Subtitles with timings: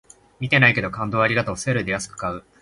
[0.39, 2.43] 見てないけど、感動をありがとうセールで安く買う